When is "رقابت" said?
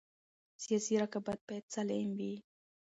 1.03-1.39